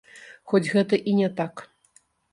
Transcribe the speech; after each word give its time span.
Хоць 0.53 0.71
гэта 0.71 0.99
і 1.11 1.13
не 1.19 1.29
так. 1.41 1.63